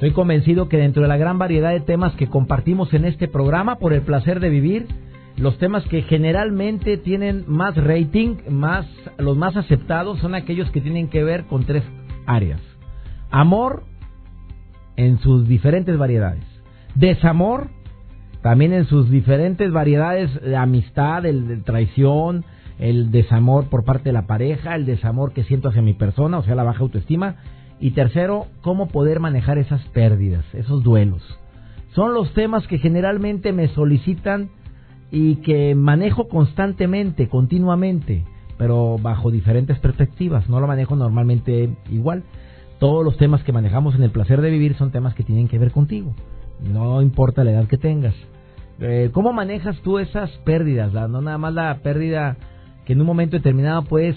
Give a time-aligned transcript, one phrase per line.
[0.00, 3.76] Estoy convencido que dentro de la gran variedad de temas que compartimos en este programa,
[3.76, 4.86] por el placer de vivir,
[5.36, 8.86] los temas que generalmente tienen más rating, más
[9.18, 11.84] los más aceptados son aquellos que tienen que ver con tres
[12.24, 12.62] áreas.
[13.30, 13.82] Amor
[14.96, 16.46] en sus diferentes variedades.
[16.94, 17.68] Desamor
[18.40, 22.46] también en sus diferentes variedades de amistad, el de traición,
[22.78, 26.42] el desamor por parte de la pareja, el desamor que siento hacia mi persona, o
[26.42, 27.36] sea, la baja autoestima.
[27.80, 31.22] Y tercero, cómo poder manejar esas pérdidas, esos duelos.
[31.94, 34.50] Son los temas que generalmente me solicitan
[35.10, 38.24] y que manejo constantemente, continuamente,
[38.58, 40.48] pero bajo diferentes perspectivas.
[40.48, 42.22] No lo manejo normalmente igual.
[42.78, 45.58] Todos los temas que manejamos en el placer de vivir son temas que tienen que
[45.58, 46.14] ver contigo.
[46.62, 48.14] No importa la edad que tengas.
[48.78, 50.92] Eh, ¿Cómo manejas tú esas pérdidas?
[50.92, 52.36] No nada más la pérdida
[52.84, 54.16] que en un momento determinado puedes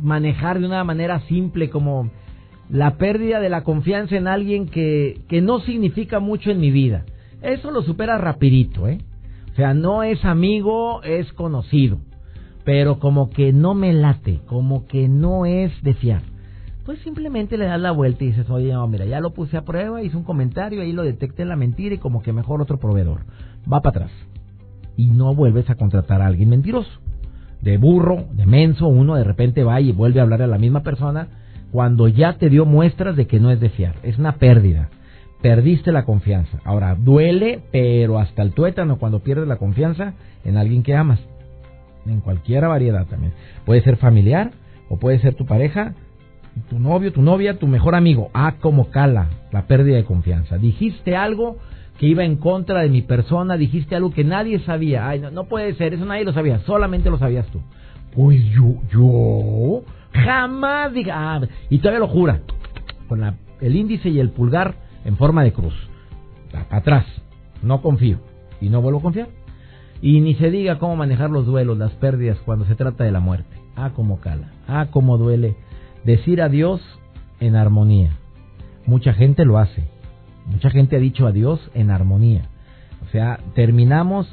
[0.00, 2.10] manejar de una manera simple como
[2.68, 7.04] la pérdida de la confianza en alguien que, que no significa mucho en mi vida.
[7.42, 8.98] Eso lo supera rapidito, ¿eh?
[9.52, 11.98] O sea, no es amigo, es conocido.
[12.64, 16.22] Pero como que no me late, como que no es de fiar.
[16.84, 20.02] Pues simplemente le das la vuelta y dices, oye, mira, ya lo puse a prueba,
[20.02, 23.20] hice un comentario, ahí lo detecté la mentira y como que mejor otro proveedor.
[23.72, 24.10] Va para atrás.
[24.96, 26.90] Y no vuelves a contratar a alguien mentiroso.
[27.60, 30.82] De burro, de menso, uno de repente va y vuelve a hablar a la misma
[30.82, 31.28] persona
[31.76, 33.96] cuando ya te dio muestras de que no es de fiar.
[34.02, 34.88] Es una pérdida
[35.42, 36.58] perdiste la confianza.
[36.64, 41.20] Ahora, duele, pero hasta el tuétano cuando pierdes la confianza en alguien que amas.
[42.06, 43.34] En cualquier variedad también.
[43.66, 44.52] Puede ser familiar
[44.88, 45.92] o puede ser tu pareja,
[46.70, 48.30] tu novio, tu novia, tu mejor amigo.
[48.32, 50.56] Ah, como cala la pérdida de confianza.
[50.56, 51.58] Dijiste algo
[51.98, 55.06] que iba en contra de mi persona, dijiste algo que nadie sabía.
[55.06, 57.60] Ay, no, no puede ser, eso nadie lo sabía, solamente lo sabías tú.
[58.14, 59.82] Pues yo, yo,
[60.24, 61.40] jamás diga, ah,
[61.70, 62.40] y todavía lo jura,
[63.08, 65.74] con la, el índice y el pulgar en forma de cruz.
[66.70, 67.04] Atrás.
[67.62, 68.18] No confío.
[68.60, 69.28] Y no vuelvo a confiar.
[70.02, 73.20] Y ni se diga cómo manejar los duelos, las pérdidas cuando se trata de la
[73.20, 73.56] muerte.
[73.76, 74.50] Ah, cómo cala.
[74.68, 75.56] Ah, cómo duele.
[76.04, 76.80] Decir adiós
[77.40, 78.16] en armonía.
[78.86, 79.84] Mucha gente lo hace.
[80.46, 82.48] Mucha gente ha dicho adiós en armonía.
[83.06, 84.28] O sea, terminamos,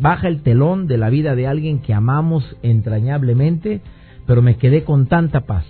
[0.00, 3.80] baja el telón de la vida de alguien que amamos entrañablemente,
[4.26, 5.64] pero me quedé con tanta paz.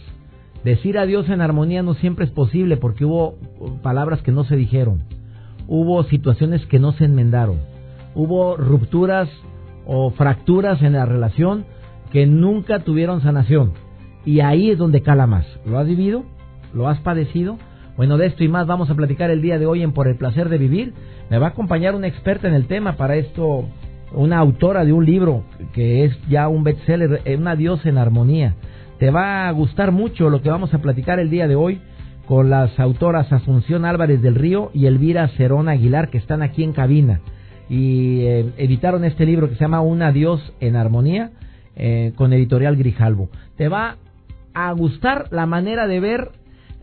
[0.65, 3.37] Decir adiós en armonía no siempre es posible porque hubo
[3.83, 5.03] palabras que no se dijeron,
[5.67, 7.59] hubo situaciones que no se enmendaron,
[8.15, 9.29] hubo rupturas
[9.87, 11.67] o fracturas en la relación
[12.13, 13.73] que nunca tuvieron sanación.
[14.25, 15.47] Y ahí es donde cala más.
[15.67, 16.25] ¿Lo has vivido?
[16.73, 17.59] ¿Lo has padecido?
[17.97, 20.17] Bueno, de esto y más vamos a platicar el día de hoy en Por el
[20.17, 20.95] Placer de Vivir.
[21.31, 23.69] Me va a acompañar una experta en el tema para esto,
[24.15, 28.55] una autora de un libro que es ya un bestseller, Un adiós en armonía.
[28.99, 31.81] Te va a gustar mucho lo que vamos a platicar el día de hoy
[32.27, 36.73] con las autoras Asunción Álvarez del Río y Elvira Cerón Aguilar que están aquí en
[36.73, 37.21] cabina
[37.69, 41.33] y eh, editaron este libro que se llama Un adiós en armonía
[41.77, 43.29] eh, con editorial Grijalvo.
[43.57, 43.97] Te va
[44.55, 46.31] a gustar la manera de ver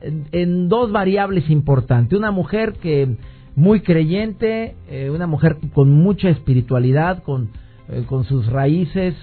[0.01, 2.17] en, dos variables importantes.
[2.17, 3.15] Una mujer que
[3.55, 7.49] muy creyente, eh, una mujer con mucha espiritualidad, con,
[8.07, 9.15] con sus raíces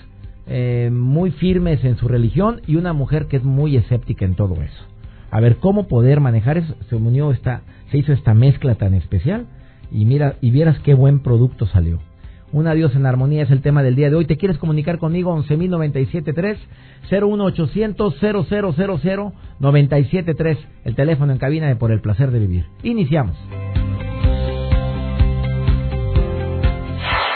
[0.50, 4.54] eh, muy firmes en su religión y una mujer que es muy escéptica en todo
[4.62, 4.84] eso.
[5.30, 6.74] A ver cómo poder manejar eso.
[6.88, 9.46] Se unió esta, se hizo esta mezcla tan especial
[9.92, 11.98] y mira y vieras qué buen producto salió.
[12.50, 14.24] Un adiós en armonía es el tema del día de hoy.
[14.24, 15.36] ¿Te quieres comunicar conmigo?
[15.36, 16.56] 11.097.3
[17.10, 22.64] 01800 0000 973 el teléfono en cabina de Por el Placer de Vivir.
[22.82, 23.36] Iniciamos.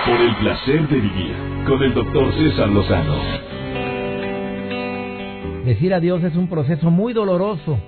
[0.05, 3.15] Por el Placer de Vivir con el doctor César Lozano.
[5.65, 7.79] Decir adiós es un proceso muy doloroso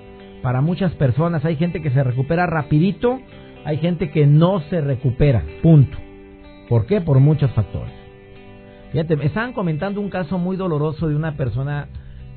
[0.41, 1.43] para muchas personas.
[1.43, 3.19] Hay gente que se recupera rapidito,
[3.65, 5.97] hay gente que no se recupera, punto.
[6.69, 7.01] ¿Por qué?
[7.01, 7.93] Por muchos factores.
[8.93, 11.89] Fíjate, me estaban comentando un caso muy doloroso de una persona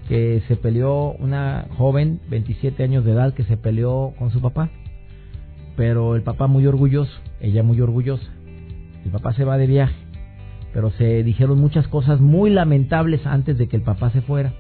[0.08, 4.70] que se peleó, una joven, 27 años de edad, que se peleó con su papá.
[5.76, 8.38] Pero el papá muy orgulloso, ella muy orgullosa.
[9.04, 10.08] El papá se va de viaje
[10.72, 14.52] pero se dijeron muchas cosas muy lamentables antes de que el papá se fuera.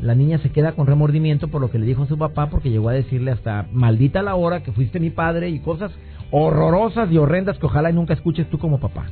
[0.00, 2.70] La niña se queda con remordimiento por lo que le dijo a su papá porque
[2.70, 5.92] llegó a decirle hasta maldita la hora que fuiste mi padre y cosas
[6.30, 9.06] horrorosas y horrendas que ojalá nunca escuches tú como papá.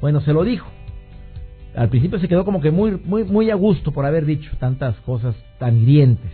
[0.00, 0.68] Bueno, se lo dijo.
[1.74, 4.96] Al principio se quedó como que muy, muy, muy a gusto por haber dicho tantas
[5.00, 6.30] cosas tan hirientes.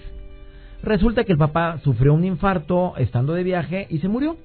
[0.83, 4.37] Resulta que el papá sufrió un infarto estando de viaje y se murió.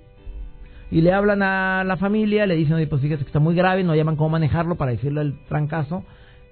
[0.92, 3.84] Y le hablan a la familia, le dicen, oye, pues fíjate que está muy grave,
[3.84, 6.04] no llaman cómo manejarlo para decirle el trancazo.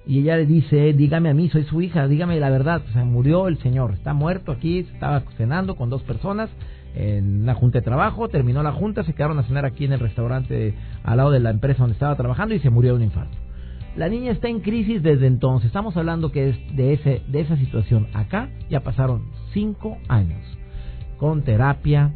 [0.05, 2.81] Y ella le dice, dígame a mí, soy su hija, dígame la verdad.
[2.87, 6.49] O sea, murió el señor, está muerto aquí, estaba cenando con dos personas
[6.95, 9.99] en una junta de trabajo, terminó la junta, se quedaron a cenar aquí en el
[9.99, 10.73] restaurante
[11.03, 13.37] al lado de la empresa donde estaba trabajando y se murió de un infarto.
[13.95, 15.67] La niña está en crisis desde entonces.
[15.67, 18.07] Estamos hablando que es de, ese, de esa situación.
[18.13, 20.41] Acá ya pasaron cinco años
[21.17, 22.13] con terapia.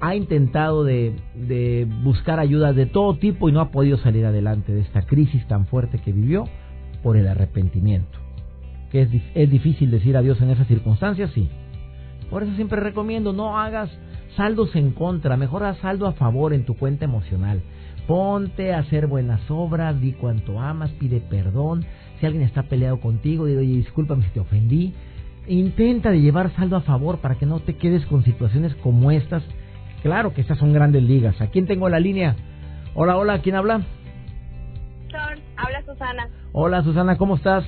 [0.00, 4.72] Ha intentado de, de buscar ayuda de todo tipo y no ha podido salir adelante
[4.72, 6.44] de esta crisis tan fuerte que vivió
[7.02, 8.18] por el arrepentimiento.
[8.90, 11.48] Que es, es difícil decir adiós en esas circunstancias, sí.
[12.30, 13.90] Por eso siempre recomiendo no hagas
[14.36, 17.62] saldos en contra, mejor haz saldo a favor en tu cuenta emocional.
[18.06, 21.84] Ponte a hacer buenas obras, di cuanto amas, pide perdón.
[22.20, 24.94] Si alguien está peleado contigo, dile, oye, discúlpame si te ofendí.
[25.48, 29.42] Intenta de llevar saldo a favor para que no te quedes con situaciones como estas.
[30.06, 31.40] Claro que estas son grandes ligas.
[31.40, 32.36] ¿A quién tengo la línea?
[32.94, 33.80] Hola, hola, ¿quién habla?
[35.56, 36.28] habla Susana.
[36.52, 37.64] Hola, Susana, ¿cómo estás?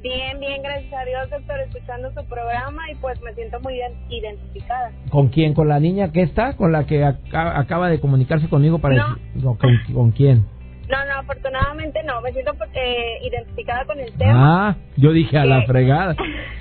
[0.00, 3.74] Bien, bien, gracias a Dios, doctor, escuchando su programa y pues me siento muy
[4.08, 4.92] identificada.
[5.10, 5.52] ¿Con quién?
[5.52, 6.56] ¿Con la niña que está?
[6.56, 9.58] ¿Con la que acaba de comunicarse conmigo para no.
[9.92, 10.46] ¿Con, quién?
[10.88, 14.68] No, no, afortunadamente no, me siento eh, identificada con el tema.
[14.68, 16.14] Ah, yo dije a la fregada.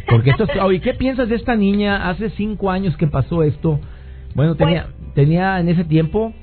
[0.09, 0.49] Porque esto es...
[0.63, 2.09] Oye, ¿qué piensas de esta niña?
[2.09, 3.79] Hace cinco años que pasó esto.
[4.35, 6.33] Bueno, tenía, pues tenía en ese tiempo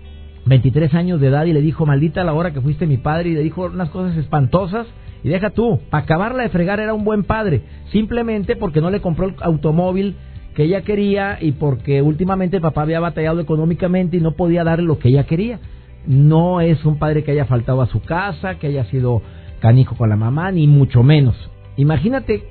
[0.46, 3.34] 23 años de edad y le dijo, maldita la hora que fuiste mi padre, y
[3.34, 4.86] le dijo unas cosas espantosas
[5.22, 7.62] y deja tú, para acabarla de fregar era un buen padre,
[7.92, 10.16] simplemente porque no le compró el automóvil
[10.54, 14.86] que ella quería y porque últimamente el papá había batallado económicamente y no podía darle
[14.86, 15.60] lo que ella quería.
[16.06, 19.22] No es un padre que haya faltado a su casa, que haya sido
[19.60, 21.36] canijo con la mamá, ni mucho menos.
[21.76, 22.44] Imagínate,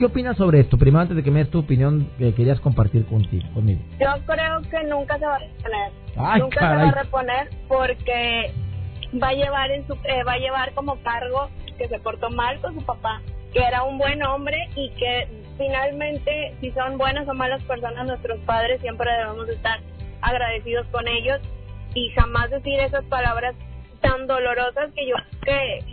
[0.00, 0.78] ¿qué opinas sobre esto?
[0.78, 3.80] Primero, antes de que me des tu opinión, que querías compartir contigo, conmigo.
[4.00, 5.92] Yo creo que nunca se va a reponer.
[6.40, 8.54] nunca se va a reponer porque
[9.22, 12.58] va a llevar en su, eh, va a llevar como cargo que se portó mal
[12.62, 13.20] con su papá,
[13.52, 18.38] que era un buen hombre y que finalmente, si son buenas o malas personas, nuestros
[18.40, 19.80] padres siempre debemos estar
[20.22, 21.40] agradecidos con ellos
[21.94, 23.54] y jamás decir esas palabras
[24.00, 25.84] tan dolorosas que yo que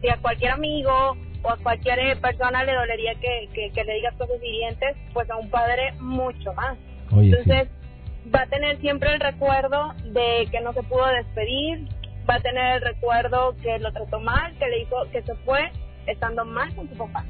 [0.00, 4.36] si a cualquier amigo o a cualquier persona le dolería que, que, le digas cosas
[4.42, 6.76] hirientes, pues a un padre mucho más.
[7.10, 7.68] Entonces,
[8.34, 11.88] va a tener siempre el recuerdo de que no se pudo despedir,
[12.28, 15.70] va a tener el recuerdo que lo trató mal, que le dijo que se fue
[16.06, 17.24] estando mal con su papá.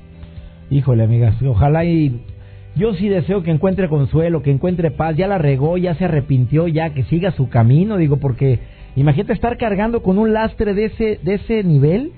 [0.70, 2.24] Híjole, amigas, ojalá y
[2.74, 6.68] yo sí deseo que encuentre consuelo, que encuentre paz, ya la regó, ya se arrepintió,
[6.68, 8.60] ya que siga su camino, digo, porque
[8.96, 12.12] imagínate estar cargando con un lastre de ese de ese nivel.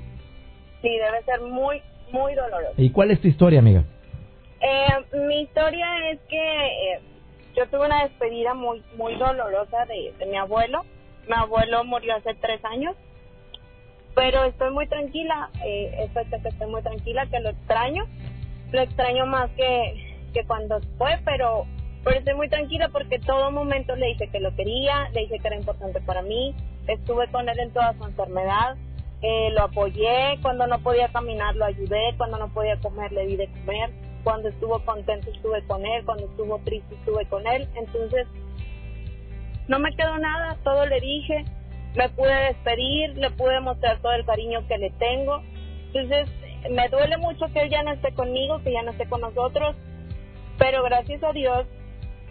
[0.84, 1.82] Sí, debe ser muy
[2.12, 2.74] muy doloroso.
[2.76, 3.82] ¿Y cuál es tu historia, amiga?
[4.60, 7.00] Eh, mi historia es que eh,
[7.56, 10.84] yo tuve una despedida muy muy dolorosa de, de mi abuelo
[11.28, 12.96] mi abuelo murió hace tres años,
[14.14, 18.06] pero estoy muy tranquila, eh, estoy, muy tranquila, que lo extraño,
[18.72, 21.66] lo extraño más que, que cuando fue, pero,
[22.04, 25.46] pero estoy muy tranquila porque todo momento le dije que lo quería, le dije que
[25.46, 26.54] era importante para mí,
[26.86, 28.76] estuve con él en toda su enfermedad,
[29.22, 33.36] eh, lo apoyé, cuando no podía caminar lo ayudé, cuando no podía comer le di
[33.36, 33.90] de comer,
[34.22, 38.26] cuando estuvo contento estuve con él, cuando estuvo triste estuve con él, entonces
[39.68, 41.44] no me quedó nada, todo le dije,
[41.94, 45.42] me pude despedir, le pude mostrar todo el cariño que le tengo.
[45.92, 46.28] Entonces,
[46.70, 49.76] me duele mucho que él ya no esté conmigo, que ya no esté con nosotros,
[50.58, 51.66] pero gracias a Dios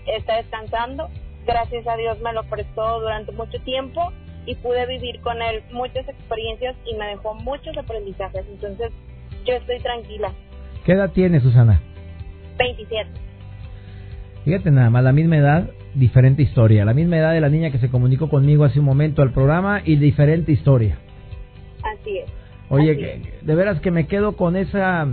[0.06, 1.10] está descansando,
[1.46, 4.12] gracias a Dios me lo prestó durante mucho tiempo
[4.46, 8.46] y pude vivir con él muchas experiencias y me dejó muchos aprendizajes.
[8.50, 8.92] Entonces,
[9.46, 10.32] yo estoy tranquila.
[10.86, 11.82] ¿Qué edad tiene Susana?
[12.58, 13.10] 27.
[14.46, 16.84] Fíjate nada más, la misma edad, diferente historia.
[16.86, 19.82] La misma edad de la niña que se comunicó conmigo hace un momento al programa
[19.86, 20.98] y diferente historia.
[21.82, 22.30] Así es.
[22.70, 25.08] Oye, de veras que me quedo con esa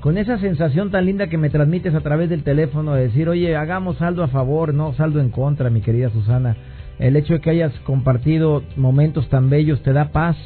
[0.00, 3.56] con esa sensación tan linda que me transmites a través del teléfono de decir, oye,
[3.56, 6.56] hagamos saldo a favor, no saldo en contra, mi querida Susana.
[6.98, 10.36] El hecho de que hayas compartido momentos tan bellos te da paz,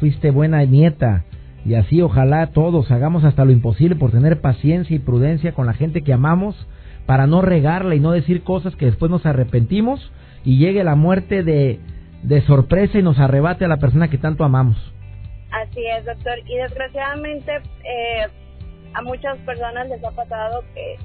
[0.00, 1.24] fuiste buena nieta.
[1.64, 5.72] Y así ojalá todos hagamos hasta lo imposible por tener paciencia y prudencia con la
[5.72, 6.54] gente que amamos
[7.06, 10.12] para no regarla y no decir cosas que después nos arrepentimos
[10.44, 11.80] y llegue la muerte de,
[12.22, 14.76] de sorpresa y nos arrebate a la persona que tanto amamos.
[15.50, 16.38] Así es, doctor.
[16.46, 18.26] Y desgraciadamente, eh,
[18.92, 20.96] a muchas personas les ha pasado que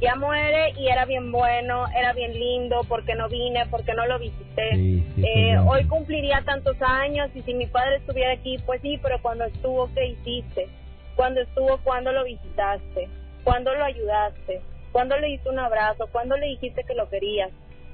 [0.00, 4.18] ya muere y era bien bueno, era bien lindo, porque no vine, porque no lo
[4.18, 4.70] visité.
[5.18, 9.44] eh, hoy cumpliría tantos años y si mi padre estuviera aquí, pues sí, pero cuando
[9.44, 10.68] estuvo, ¿qué hiciste?
[11.16, 13.08] Cuando estuvo, ¿cuándo lo visitaste?
[13.44, 14.62] ¿Cuándo lo ayudaste?
[14.92, 16.08] ¿Cuándo le diste un abrazo?
[16.10, 17.50] ¿Cuándo le dijiste que lo querías?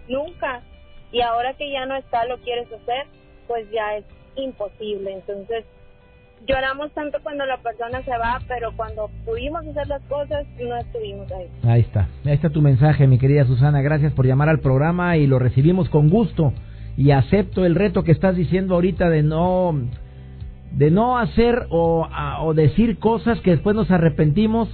[0.09, 0.63] Nunca.
[1.11, 3.07] Y ahora que ya no está, lo quieres hacer,
[3.49, 4.05] pues ya es
[4.37, 5.13] imposible.
[5.13, 5.65] Entonces,
[6.47, 11.31] lloramos tanto cuando la persona se va, pero cuando pudimos hacer las cosas, no estuvimos
[11.33, 11.49] ahí.
[11.65, 12.09] Ahí está.
[12.25, 13.83] Ahí está tu mensaje, mi querida Susana.
[13.83, 16.53] Gracias por llamar al programa y lo recibimos con gusto.
[16.97, 19.75] Y acepto el reto que estás diciendo ahorita de no
[20.73, 22.07] de no hacer o,
[22.43, 24.69] o decir cosas que después nos arrepentimos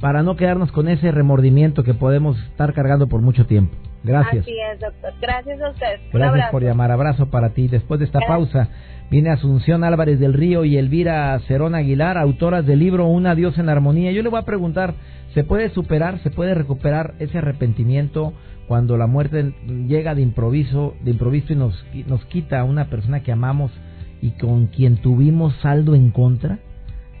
[0.00, 3.74] para no quedarnos con ese remordimiento que podemos estar cargando por mucho tiempo.
[4.04, 4.42] Gracias.
[4.42, 5.12] Así es, doctor.
[5.20, 6.00] Gracias a usted.
[6.12, 6.90] Gracias por llamar.
[6.90, 7.68] Abrazo para ti.
[7.68, 8.68] Después de esta pausa,
[9.10, 13.68] viene Asunción Álvarez del Río y Elvira Cerón Aguilar, autoras del libro Un adiós en
[13.68, 14.12] armonía.
[14.12, 14.94] Yo le voy a preguntar,
[15.34, 18.32] ¿se puede superar, se puede recuperar ese arrepentimiento
[18.68, 19.54] cuando la muerte
[19.86, 23.72] llega de improviso, de improviso y nos, nos quita a una persona que amamos
[24.20, 26.58] y con quien tuvimos saldo en contra?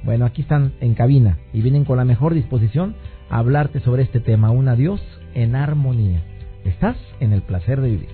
[0.04, 2.94] Bueno, aquí están en cabina y vienen con la mejor disposición
[3.28, 5.00] a hablarte sobre este tema, un adiós
[5.34, 6.22] en armonía.
[6.66, 8.08] Estás en el placer de vivir.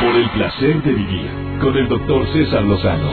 [0.00, 3.10] Por el placer de vivir con el doctor César Lozano.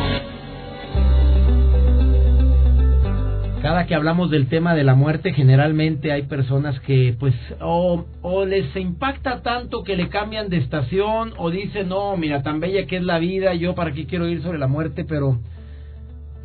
[3.63, 8.45] Cada que hablamos del tema de la muerte, generalmente hay personas que, pues, o, o,
[8.45, 12.97] les impacta tanto que le cambian de estación, o dicen, no, mira, tan bella que
[12.97, 15.39] es la vida, yo para qué quiero ir sobre la muerte, pero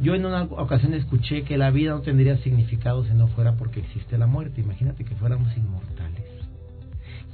[0.01, 3.81] yo en una ocasión escuché que la vida no tendría significado si no fuera porque
[3.81, 4.63] existe la muerte.
[4.63, 6.25] Imagínate que fuéramos inmortales.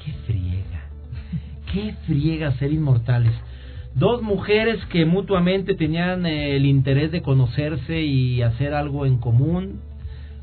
[0.05, 0.85] ¡Qué friega!
[1.73, 3.33] ¡Qué friega ser inmortales!
[3.95, 9.81] Dos mujeres que mutuamente tenían eh, el interés de conocerse y hacer algo en común.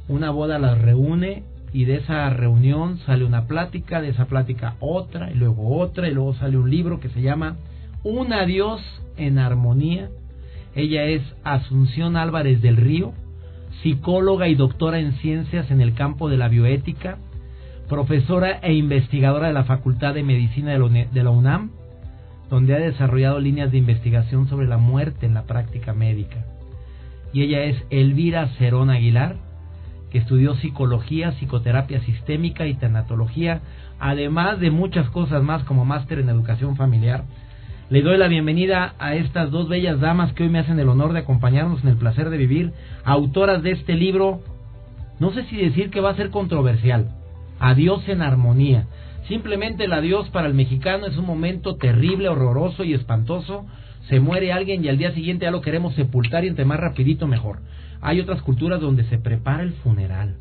[0.08, 5.30] Una boda las reúne y de esa reunión sale una plática, de esa plática otra
[5.30, 7.58] y luego otra y luego sale un libro que se llama
[8.04, 8.82] Un adiós
[9.18, 10.10] en armonía
[10.76, 13.14] ella es Asunción Álvarez del Río,
[13.82, 17.18] psicóloga y doctora en ciencias en el campo de la bioética,
[17.88, 21.72] profesora e investigadora de la Facultad de Medicina de la UNAM,
[22.50, 26.46] donde ha desarrollado líneas de investigación sobre la muerte en la práctica médica.
[27.34, 29.38] Y ella es Elvira Cerón Aguilar,
[30.12, 33.62] que estudió psicología, psicoterapia sistémica y tanatología,
[34.00, 37.26] además de muchas cosas más como máster en educación familiar
[37.94, 41.14] le doy la bienvenida a estas dos bellas damas que hoy me hacen el honor
[41.14, 42.74] de acompañarnos en el placer de vivir,
[43.04, 44.42] autoras de este libro,
[45.20, 47.12] no sé si decir que va a ser controversial,
[47.60, 48.88] Adiós en armonía.
[49.28, 53.68] Simplemente el adiós para el mexicano es un momento terrible, horroroso y espantoso.
[54.10, 57.28] Se muere alguien y al día siguiente ya lo queremos sepultar y entre más rapidito
[57.28, 57.60] mejor.
[58.02, 60.38] Hay otras culturas donde se prepara el funeral,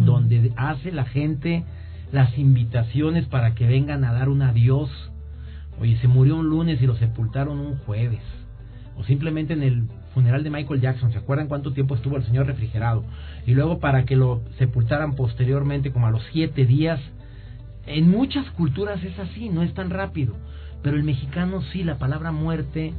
[0.00, 1.62] donde hace la gente
[2.10, 4.90] las invitaciones para que vengan a dar un adiós
[5.80, 8.22] Oye, se murió un lunes y lo sepultaron un jueves.
[8.96, 12.46] O simplemente en el funeral de Michael Jackson, ¿se acuerdan cuánto tiempo estuvo el señor
[12.46, 13.04] refrigerado?
[13.46, 17.00] Y luego para que lo sepultaran posteriormente, como a los siete días.
[17.86, 20.34] En muchas culturas es así, no es tan rápido.
[20.82, 22.94] Pero el mexicano sí, la palabra muerte,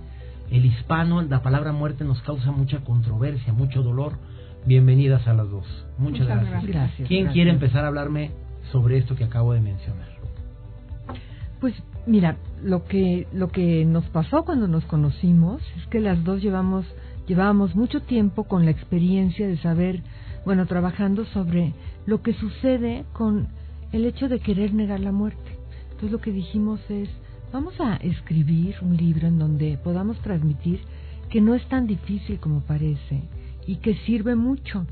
[0.51, 4.13] el hispano, la palabra muerte nos causa mucha controversia, mucho dolor.
[4.65, 5.65] Bienvenidas a las dos.
[5.97, 7.07] Muchas, gracias.
[7.07, 8.31] ¿Quién quiere empezar a hablarme
[8.71, 10.09] sobre esto que acabo de mencionar?
[11.61, 11.73] Pues
[12.05, 16.83] Mira, lo que lo que nos pasó cuando nos conocimos es que las dos llevamos
[17.27, 20.01] llevábamos mucho tiempo con la experiencia de saber,
[20.45, 21.73] bueno, trabajando sobre
[22.07, 23.49] lo que sucede con
[23.91, 25.57] el hecho de querer negar la muerte.
[25.83, 27.07] Entonces lo que dijimos es,
[27.53, 30.81] vamos a escribir un libro en donde podamos transmitir
[31.29, 33.21] que no es tan difícil como parece
[33.67, 34.87] y que sirve mucho.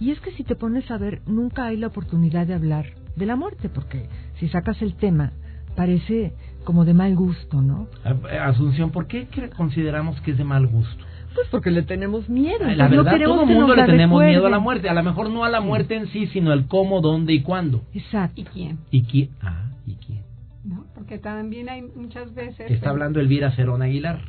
[0.00, 3.26] Y es que si te pones a ver, nunca hay la oportunidad de hablar de
[3.26, 4.08] la muerte, porque
[4.38, 5.32] si sacas el tema,
[5.74, 6.32] parece
[6.68, 7.86] como de mal gusto, ¿no?
[8.42, 11.02] Asunción, ¿por qué consideramos que es de mal gusto?
[11.34, 12.66] Pues porque le tenemos miedo.
[12.76, 14.86] La verdad, todo el mundo le tenemos miedo a la muerte.
[14.90, 17.84] A lo mejor no a la muerte en sí, sino el cómo, dónde y cuándo.
[17.94, 18.42] Exacto.
[18.42, 18.78] ¿Y quién?
[18.90, 19.30] ¿Y quién?
[19.40, 20.20] Ah, ¿y quién?
[20.62, 22.70] No, porque también hay muchas veces...
[22.70, 24.20] Está hablando Elvira Cerón Aguilar.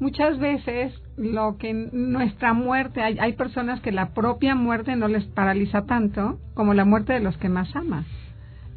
[0.00, 5.26] Muchas veces lo que nuestra muerte, hay, hay personas que la propia muerte no les
[5.26, 8.06] paraliza tanto como la muerte de los que más aman.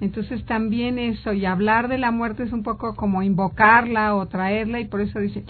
[0.01, 4.79] Entonces también eso, y hablar de la muerte es un poco como invocarla o traerla,
[4.79, 5.43] y por eso dice...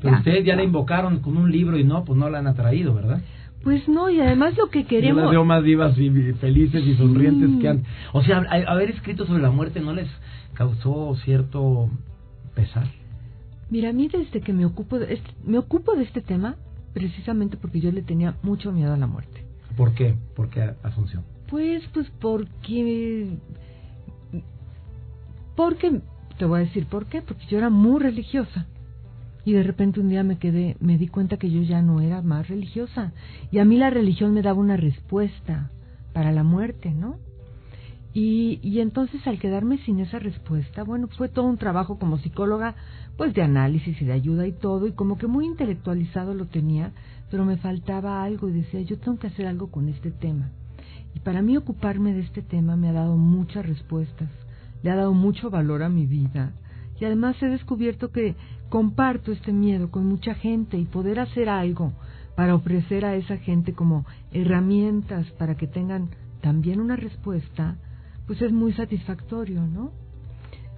[0.00, 2.94] Pero ustedes ya la invocaron con un libro y no, pues no la han atraído,
[2.94, 3.20] ¿verdad?
[3.62, 5.16] Pues no, y además lo que queremos...
[5.16, 7.84] Yo las veo más vivas y felices y sonrientes que han...
[8.12, 10.08] O sea, haber escrito sobre la muerte no les
[10.54, 11.90] causó cierto
[12.54, 12.86] pesar.
[13.68, 16.56] Mira, a mí desde que me ocupo de este, me ocupo de este tema,
[16.94, 19.44] precisamente porque yo le tenía mucho miedo a la muerte.
[19.76, 20.16] ¿Por qué?
[20.34, 21.24] ¿Por qué Asunción?
[21.48, 23.36] Pues, pues porque...
[25.60, 26.00] Porque,
[26.38, 28.66] te voy a decir por qué, porque yo era muy religiosa.
[29.44, 32.22] Y de repente un día me quedé, me di cuenta que yo ya no era
[32.22, 33.12] más religiosa.
[33.52, 35.70] Y a mí la religión me daba una respuesta
[36.14, 37.18] para la muerte, ¿no?
[38.14, 42.74] Y, y entonces al quedarme sin esa respuesta, bueno, fue todo un trabajo como psicóloga,
[43.18, 46.92] pues de análisis y de ayuda y todo, y como que muy intelectualizado lo tenía,
[47.30, 50.52] pero me faltaba algo y decía, yo tengo que hacer algo con este tema.
[51.14, 54.30] Y para mí ocuparme de este tema me ha dado muchas respuestas,
[54.82, 56.52] le ha dado mucho valor a mi vida,
[57.00, 58.34] y además he descubierto que
[58.68, 61.92] comparto este miedo con mucha gente y poder hacer algo
[62.36, 66.10] para ofrecer a esa gente como herramientas para que tengan
[66.40, 67.76] también una respuesta,
[68.26, 69.92] pues es muy satisfactorio, ¿no?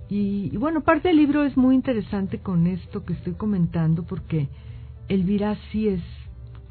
[0.09, 4.49] Y, bueno, parte del libro es muy interesante con esto que estoy comentando porque
[5.09, 6.03] Elvira sí es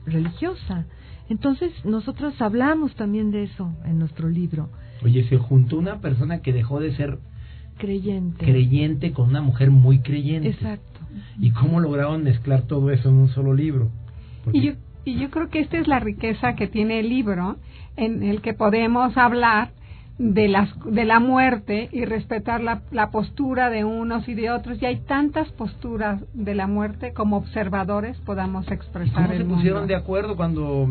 [0.05, 0.85] religiosa.
[1.27, 4.69] Entonces nosotros hablamos también de eso en nuestro libro.
[5.03, 7.19] Oye, se juntó una persona que dejó de ser
[7.77, 10.49] creyente, creyente con una mujer muy creyente.
[10.49, 10.99] Exacto.
[11.39, 13.89] ¿Y cómo lograron mezclar todo eso en un solo libro?
[14.53, 17.57] Y yo, y yo creo que esta es la riqueza que tiene el libro,
[17.97, 19.71] en el que podemos hablar
[20.17, 24.81] de, las, de la muerte y respetar la, la, postura de unos y de otros.
[24.81, 29.27] Y hay tantas posturas de la muerte como observadores podamos expresar.
[29.27, 30.87] ¿Cómo se pusieron de acuerdo cuando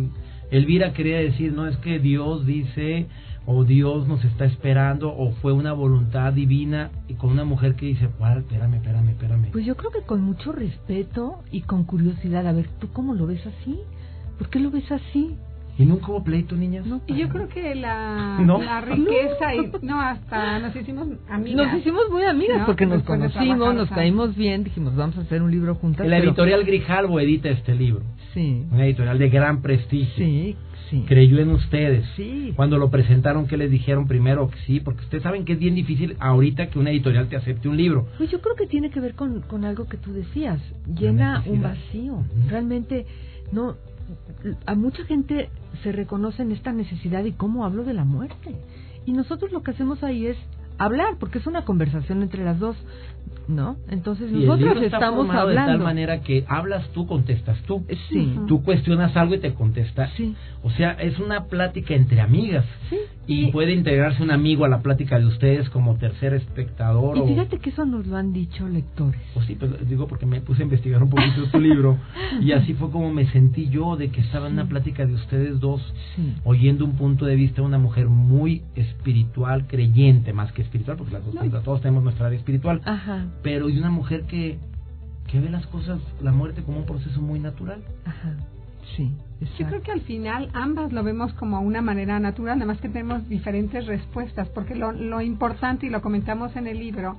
[0.50, 3.06] Elvira quería decir, no es que Dios dice
[3.52, 7.86] o Dios nos está esperando o fue una voluntad divina y con una mujer que
[7.86, 9.50] dice, bueno, espérame, espérame, espérame.
[9.50, 13.26] Pues yo creo que con mucho respeto y con curiosidad, a ver, ¿tú cómo lo
[13.26, 13.80] ves así?
[14.38, 15.36] ¿Por qué lo ves así?
[15.78, 16.86] ¿Y nunca hubo pleito, niñas?
[16.86, 21.66] No, y yo creo que la, la riqueza y no, hasta nos hicimos amigas.
[21.66, 25.50] Nos hicimos muy amigas porque nos conocimos, nos caímos bien, dijimos, vamos a hacer un
[25.50, 26.06] libro juntas.
[26.06, 28.04] La editorial Grijalvo edita este libro.
[28.34, 28.64] Sí.
[28.70, 30.24] Una editorial de gran prestigio.
[30.24, 30.56] Sí,
[30.88, 31.04] sí.
[31.06, 32.06] Creyó en ustedes.
[32.16, 32.52] Sí.
[32.54, 34.50] Cuando lo presentaron, ¿qué les dijeron primero?
[34.66, 37.76] Sí, porque ustedes saben que es bien difícil ahorita que una editorial te acepte un
[37.76, 38.06] libro.
[38.18, 40.60] Pues yo creo que tiene que ver con, con algo que tú decías.
[40.86, 42.22] Llena un vacío.
[42.48, 43.06] Realmente,
[43.52, 43.76] no,
[44.66, 45.50] a mucha gente
[45.82, 48.56] se reconoce en esta necesidad y cómo hablo de la muerte.
[49.06, 50.36] Y nosotros lo que hacemos ahí es
[50.78, 52.76] hablar, porque es una conversación entre las dos,
[53.50, 53.76] ¿no?
[53.88, 55.72] Entonces nosotros estamos hablando.
[55.72, 57.84] de tal manera que hablas tú, contestas tú.
[58.08, 58.38] Sí.
[58.46, 60.08] Tú cuestionas algo y te contesta.
[60.16, 60.34] Sí.
[60.62, 62.64] O sea, es una plática entre amigas.
[62.88, 62.96] Sí.
[63.26, 67.16] Y, puede integrarse un amigo a la plática de ustedes como tercer espectador.
[67.16, 69.20] Y fíjate que eso nos lo han dicho lectores.
[69.34, 71.96] Pues sí, pues digo porque me puse a investigar un poquito tu libro
[72.40, 75.60] y así fue como me sentí yo de que estaba en una plática de ustedes
[75.60, 75.80] dos,
[76.16, 76.34] sí.
[76.42, 81.12] oyendo un punto de vista de una mujer muy espiritual, creyente más que espiritual, porque
[81.12, 81.60] las dos, no.
[81.60, 83.19] todos tenemos nuestra área espiritual, Ajá.
[83.42, 84.58] Pero y una mujer que,
[85.26, 87.82] que ve las cosas, la muerte como un proceso muy natural.
[88.04, 88.36] Ajá.
[88.96, 89.12] Sí.
[89.58, 92.88] Yo creo que al final ambas lo vemos como una manera natural, nada más que
[92.88, 97.16] tenemos diferentes respuestas, porque lo, lo importante, y lo comentamos en el libro,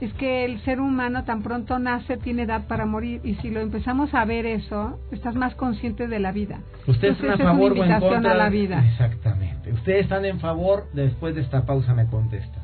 [0.00, 3.60] es que el ser humano tan pronto nace, tiene edad para morir, y si lo
[3.60, 6.60] empezamos a ver eso, estás más consciente de la vida.
[6.86, 8.32] ¿Ustedes están a favor es una invitación o en contra?
[8.32, 8.84] a la vida.
[8.86, 9.72] Exactamente.
[9.72, 10.86] ¿Ustedes están en favor?
[10.92, 12.63] Después de esta pausa me contesta.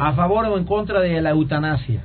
[0.00, 2.04] ¿A favor o en contra de la eutanasia?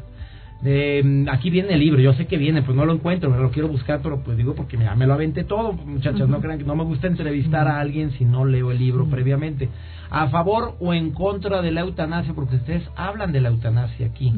[0.62, 3.52] De, aquí viene el libro, yo sé que viene, pues no lo encuentro, me lo
[3.52, 6.30] quiero buscar, pero pues digo porque ya me lo aventé todo, muchachas, uh -huh.
[6.30, 9.08] no crean que no me gusta entrevistar a alguien si no leo el libro uh
[9.08, 9.12] -huh.
[9.12, 9.70] previamente.
[10.10, 12.34] ¿A favor o en contra de la eutanasia?
[12.34, 14.34] Porque ustedes hablan de la eutanasia aquí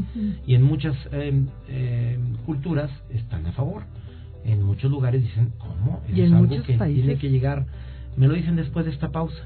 [0.46, 1.34] y en muchas eh,
[1.70, 3.84] eh, culturas están a favor.
[4.46, 6.02] En muchos lugares dicen, ¿cómo?
[6.08, 7.04] ¿Y es en algo muchos que países?
[7.04, 7.66] tiene que llegar.
[8.18, 9.38] Me lo dicen después de esta pausa.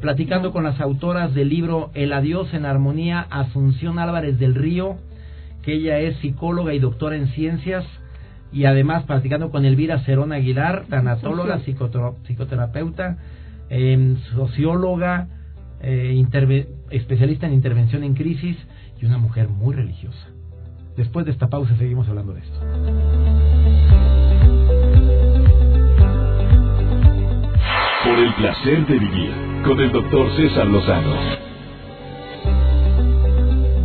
[0.00, 4.96] Platicando con las autoras del libro El adiós en armonía, Asunción Álvarez del Río,
[5.62, 7.84] que ella es psicóloga y doctora en ciencias,
[8.50, 11.60] y además platicando con Elvira Cerón Aguilar, tanatóloga,
[12.26, 13.18] psicoterapeuta,
[13.68, 15.28] eh, socióloga,
[15.82, 16.24] eh,
[16.90, 18.56] especialista en intervención en crisis
[19.00, 20.28] y una mujer muy religiosa.
[20.96, 23.13] Después de esta pausa seguimos hablando de esto.
[28.04, 29.30] Por el placer de vivir
[29.64, 31.14] con el doctor César Lozano.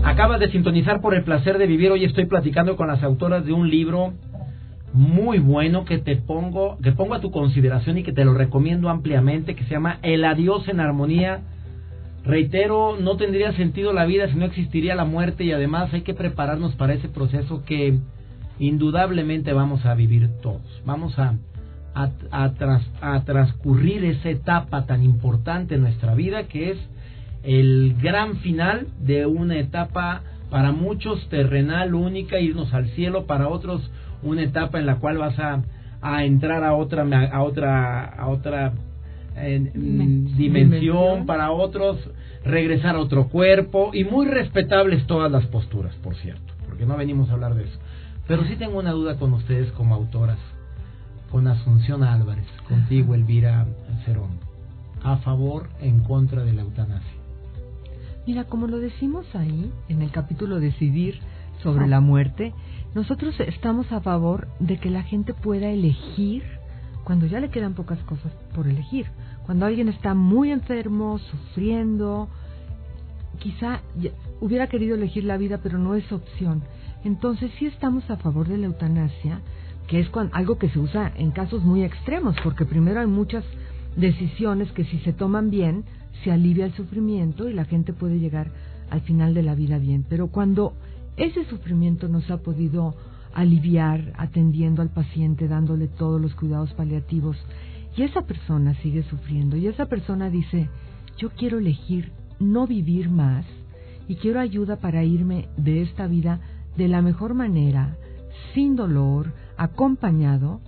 [0.04, 1.90] Acabas de sintonizar por el placer de vivir.
[1.92, 4.14] Hoy estoy platicando con las autoras de un libro
[4.92, 8.90] muy bueno que te pongo, que pongo a tu consideración y que te lo recomiendo
[8.90, 11.40] ampliamente, que se llama El adiós en armonía.
[12.26, 16.14] Reitero, no tendría sentido la vida si no existiría la muerte y además hay que
[16.14, 17.98] prepararnos para ese proceso que
[18.60, 20.82] indudablemente vamos a vivir todos.
[20.86, 21.36] Vamos a,
[21.94, 26.78] a, a, trans, a transcurrir esa etapa tan importante en nuestra vida que es
[27.44, 33.90] el gran final de una etapa para muchos terrenal única, irnos al cielo, para otros
[34.24, 35.62] una etapa en la cual vas a,
[36.02, 38.74] a entrar a otra a otra a otra
[39.38, 40.38] eh, Dimensión.
[40.38, 41.98] dimensión para otros
[42.44, 47.30] regresar a otro cuerpo y muy respetables todas las posturas, por cierto, porque no venimos
[47.30, 47.80] a hablar de eso.
[48.28, 50.38] Pero sí tengo una duda con ustedes como autoras,
[51.32, 53.68] con Asunción Álvarez, contigo Elvira
[54.06, 54.40] Cerón,
[55.04, 57.14] a favor, en contra de la eutanasia.
[58.26, 61.20] Mira, como lo decimos ahí, en el capítulo Decidir
[61.64, 62.54] sobre la muerte,
[62.96, 66.44] nosotros estamos a favor de que la gente pueda elegir
[67.04, 69.08] cuando ya le quedan pocas cosas por elegir.
[69.46, 72.30] Cuando alguien está muy enfermo, sufriendo,
[73.40, 73.82] quizá
[74.42, 76.64] hubiera querido elegir la vida, pero no es opción.
[77.04, 79.42] Entonces sí estamos a favor de la eutanasia,
[79.90, 83.44] que es cuan- algo que se usa en casos muy extremos, porque primero hay muchas
[83.96, 85.84] decisiones que si se toman bien,
[86.24, 88.52] se alivia el sufrimiento y la gente puede llegar
[88.92, 90.06] al final de la vida bien.
[90.08, 90.74] Pero cuando
[91.18, 92.96] ese sufrimiento no se ha podido
[93.34, 97.38] aliviar atendiendo al paciente, dándole todos los cuidados paliativos,
[97.96, 100.70] y esa persona sigue sufriendo, y esa persona dice,
[101.18, 103.46] yo quiero elegir no vivir más,
[104.08, 106.40] y quiero ayuda para irme de esta vida
[106.78, 107.98] de la mejor manera,
[108.54, 110.62] sin dolor, acompañado,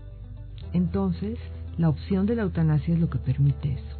[0.73, 1.39] entonces
[1.77, 3.97] la opción de la eutanasia es lo que permite eso.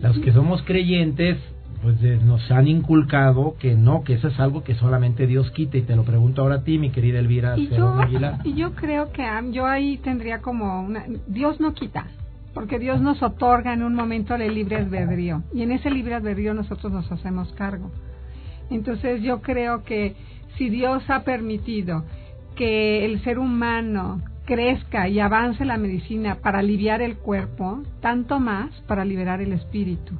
[0.00, 1.38] Los que somos creyentes,
[1.82, 5.76] pues eh, nos han inculcado que no, que eso es algo que solamente Dios quita.
[5.76, 8.38] Y te lo pregunto ahora a ti, mi querida Elvira Y yo, Aguilar.
[8.44, 11.04] y yo creo que am, yo ahí tendría como una...
[11.26, 12.06] Dios no quita,
[12.54, 15.42] porque Dios nos otorga en un momento el libre albedrío.
[15.54, 17.90] Y en ese libre albedrío nosotros nos hacemos cargo.
[18.70, 20.16] Entonces yo creo que
[20.56, 22.04] si Dios ha permitido
[22.54, 28.70] que el ser humano crezca y avance la medicina para aliviar el cuerpo, tanto más
[28.86, 30.14] para liberar el espíritu.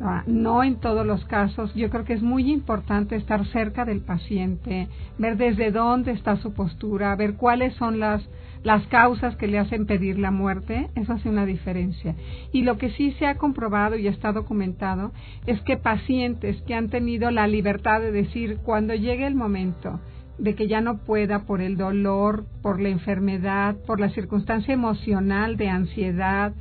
[0.00, 1.72] Ah, No en todos los casos.
[1.74, 6.52] Yo creo que es muy importante estar cerca del paciente, ver desde dónde está su
[6.52, 8.28] postura, ver cuáles son las,
[8.64, 10.90] las causas que le hacen pedir la muerte.
[10.96, 12.16] Eso hace una diferencia.
[12.52, 15.12] Y lo que sí se ha comprobado y está documentado
[15.46, 20.00] es que pacientes que han tenido la libertad de decir cuando llegue el momento
[20.38, 25.56] de que ya no pueda por el dolor, por la enfermedad, por la circunstancia emocional
[25.56, 26.52] de ansiedad,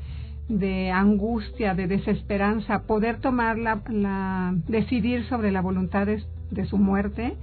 [0.49, 6.77] de angustia, de desesperanza, poder tomar la, la decidir sobre la voluntad de, de su
[6.77, 7.33] muerte,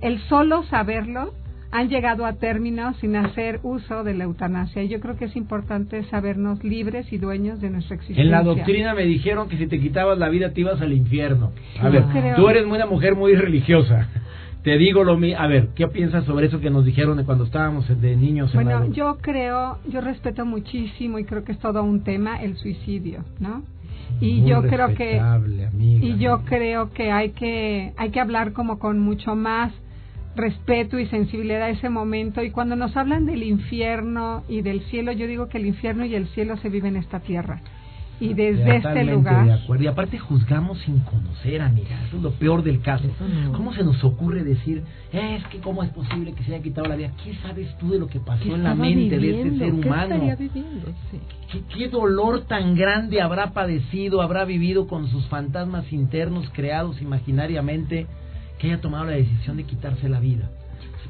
[0.00, 1.32] el solo saberlo
[1.72, 4.84] han llegado a término sin hacer uso de la eutanasia.
[4.84, 8.22] Y yo creo que es importante sabernos libres y dueños de nuestra existencia.
[8.22, 11.50] En la doctrina me dijeron que si te quitabas la vida te ibas al infierno.
[11.80, 14.08] A Yo ver, creo- tú eres una mujer muy religiosa.
[14.64, 15.38] Te digo lo mismo.
[15.38, 18.64] A ver, ¿qué piensas sobre eso que nos dijeron de cuando estábamos de niños en
[18.64, 23.24] Bueno, yo creo, yo respeto muchísimo y creo que es todo un tema el suicidio,
[23.38, 23.62] ¿no?
[24.20, 25.70] Y Muy yo creo que amiga,
[26.06, 29.70] y yo creo que hay que hay que hablar como con mucho más
[30.34, 35.12] respeto y sensibilidad a ese momento y cuando nos hablan del infierno y del cielo,
[35.12, 37.60] yo digo que el infierno y el cielo se viven en esta tierra.
[38.20, 39.84] Y desde este lugar de acuerdo.
[39.84, 42.00] Y aparte juzgamos sin conocer, amiga.
[42.06, 43.04] Eso es lo peor del caso.
[43.20, 43.52] No.
[43.52, 46.86] ¿Cómo se nos ocurre decir, "Eh, es que cómo es posible que se haya quitado
[46.86, 47.10] la vida?
[47.24, 49.64] ¿Qué sabes tú de lo que pasó ¿Qué en la mente de este viviendo?
[49.64, 50.14] ser ¿Qué humano?
[50.14, 50.86] estaría viviendo?
[51.10, 51.18] Sí.
[51.50, 58.06] ¿Qué, qué dolor tan grande habrá padecido, habrá vivido con sus fantasmas internos creados imaginariamente
[58.58, 60.50] que haya tomado la decisión de quitarse la vida?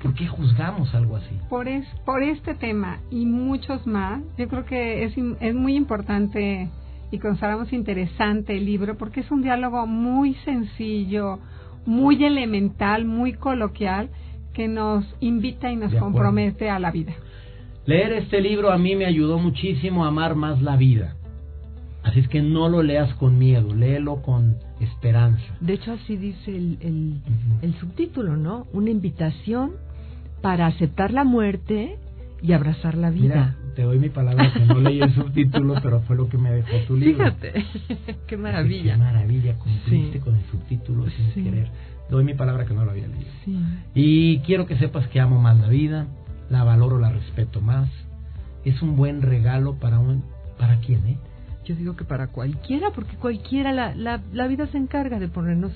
[0.02, 1.34] ¿Por qué juzgamos algo así?
[1.48, 6.68] por es, por este tema y muchos más, yo creo que es es muy importante
[7.14, 11.38] y consideramos interesante el libro porque es un diálogo muy sencillo,
[11.86, 14.10] muy elemental, muy coloquial
[14.52, 17.12] que nos invita y nos compromete a la vida.
[17.86, 21.14] Leer este libro a mí me ayudó muchísimo a amar más la vida.
[22.02, 25.44] Así es que no lo leas con miedo, léelo con esperanza.
[25.60, 27.20] De hecho, así dice el,
[27.62, 28.66] el, subtítulo, ¿no?
[28.72, 29.72] Una invitación
[30.42, 31.96] para aceptar la muerte
[32.42, 33.22] y abrazar la vida.
[33.22, 36.50] Mira, te doy mi palabra que no leí el subtítulo, pero fue lo que me
[36.52, 37.24] dejó tu libro.
[37.24, 37.64] Fíjate,
[38.26, 38.92] qué maravilla.
[38.94, 40.18] Qué maravilla, cumpliste Sí.
[40.20, 41.42] con el subtítulo sin Sí.
[41.42, 41.68] querer.
[42.10, 43.30] Doy mi palabra que no lo había leído.
[43.44, 43.58] Sí.
[43.94, 46.06] Y quiero que sepas que amo más la vida,
[46.50, 47.90] la valoro, la respeto más.
[48.64, 50.22] Es un buen regalo para un...
[50.58, 51.18] ¿Para quién, eh?
[51.64, 55.72] Yo digo que para cualquiera, porque cualquiera, la, la, la vida se encarga de ponernos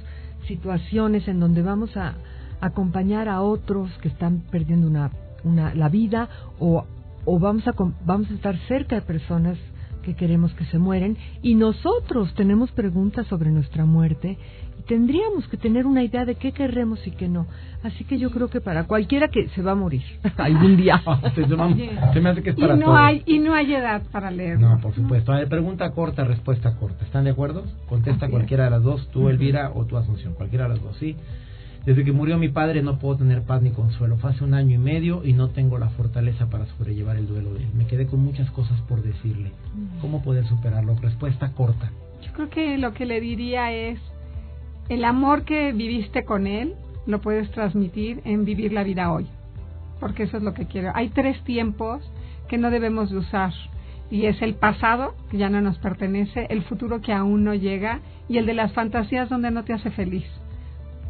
[0.46, 2.14] situaciones en donde vamos a
[2.60, 5.10] acompañar a otros que están perdiendo una,
[5.44, 6.84] una, la vida o,
[7.30, 7.74] o vamos, a,
[8.06, 9.58] vamos a estar cerca de personas
[10.02, 14.38] que queremos que se mueren y nosotros tenemos preguntas sobre nuestra muerte
[14.78, 17.46] y tendríamos que tener una idea de qué querremos y qué no.
[17.82, 20.02] Así que yo creo que para cualquiera que se va a morir
[20.38, 21.02] algún día.
[21.34, 22.96] se, me- Oye, se me hace que es Y no todos.
[22.98, 24.66] hay y no hay edad para leerlo.
[24.70, 25.32] No, por supuesto.
[25.32, 27.04] A ver, pregunta corta, respuesta corta.
[27.04, 27.64] ¿Están de acuerdo?
[27.90, 28.38] Contesta Así es.
[28.38, 31.16] cualquiera de las dos, tú Elvira o tú Asunción, cualquiera de las dos, ¿sí?
[31.84, 34.16] Desde que murió mi padre no puedo tener paz ni consuelo.
[34.18, 37.54] Fue hace un año y medio y no tengo la fortaleza para sobrellevar el duelo
[37.54, 37.70] de él.
[37.74, 39.52] Me quedé con muchas cosas por decirle.
[40.00, 40.96] ¿Cómo poder superarlo?
[41.00, 41.90] Respuesta corta.
[42.22, 43.98] Yo creo que lo que le diría es,
[44.88, 46.74] el amor que viviste con él
[47.06, 49.26] lo puedes transmitir en vivir la vida hoy,
[50.00, 50.92] porque eso es lo que quiero.
[50.94, 52.02] Hay tres tiempos
[52.48, 53.52] que no debemos de usar
[54.10, 58.00] y es el pasado, que ya no nos pertenece, el futuro que aún no llega
[58.28, 60.24] y el de las fantasías donde no te hace feliz.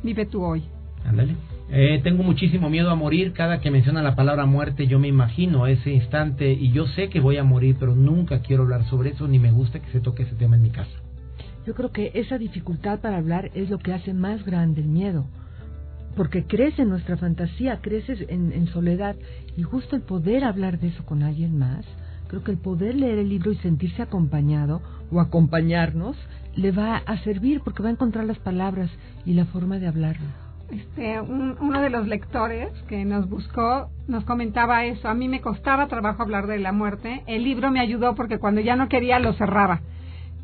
[0.02, 0.64] Vive tú hoy.
[1.04, 1.34] Ándale.
[1.70, 3.32] Eh, tengo muchísimo miedo a morir.
[3.32, 7.20] Cada que menciona la palabra muerte, yo me imagino ese instante y yo sé que
[7.20, 10.22] voy a morir, pero nunca quiero hablar sobre eso ni me gusta que se toque
[10.22, 10.90] ese tema en mi casa.
[11.66, 15.26] Yo creo que esa dificultad para hablar es lo que hace más grande el miedo.
[16.16, 19.16] Porque crece en nuestra fantasía, creces en, en soledad.
[19.56, 21.84] Y justo el poder hablar de eso con alguien más,
[22.28, 24.80] creo que el poder leer el libro y sentirse acompañado
[25.11, 26.16] o acompañarnos
[26.56, 28.90] le va a servir porque va a encontrar las palabras
[29.24, 30.26] y la forma de hablarlo.
[30.70, 35.08] Este, un- uno de los lectores que nos buscó nos comentaba eso.
[35.08, 37.22] A mí me costaba trabajo hablar de la muerte.
[37.26, 39.80] El libro me ayudó porque cuando ya no quería lo cerraba.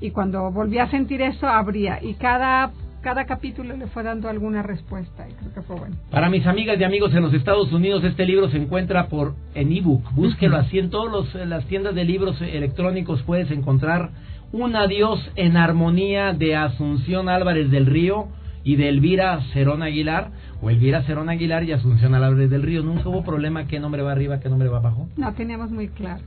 [0.01, 2.03] Y cuando volví a sentir eso, abría.
[2.03, 2.71] Y cada,
[3.03, 5.29] cada capítulo le fue dando alguna respuesta.
[5.29, 5.97] Y creo que fue bueno.
[6.11, 9.73] Para mis amigas y amigos en los Estados Unidos, este libro se encuentra por en
[9.73, 10.11] ebook.
[10.15, 14.11] Búsquelo así en todas las tiendas de libros electrónicos puedes encontrar
[14.55, 18.29] Un adiós en armonía de Asunción Álvarez del Río
[18.63, 20.31] y de Elvira Cerón Aguilar
[20.63, 22.85] o Elvira Cerón Aguilar y Asunción Álvarez del Río.
[22.85, 25.09] Nunca hubo problema qué nombre va arriba, qué nombre va abajo.
[25.17, 26.23] No teníamos muy claro.